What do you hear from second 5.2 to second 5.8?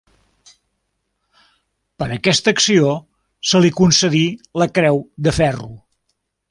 de Ferro.